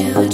[0.00, 0.25] you.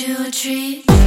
[0.00, 1.03] you a treat?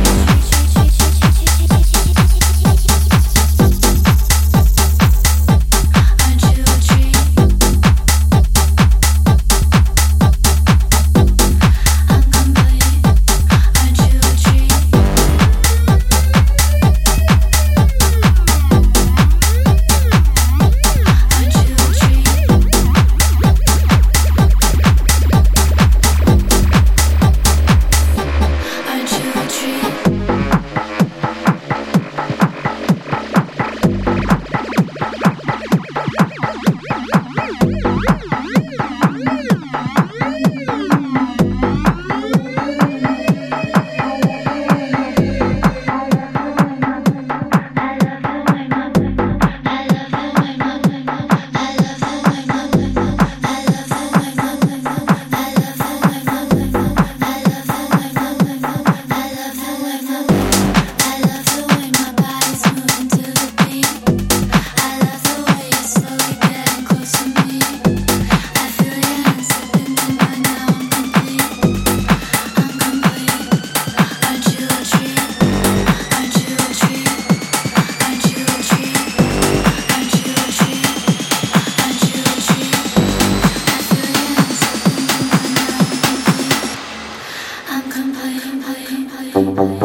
[88.07, 89.76] Empire, Empire, Empire.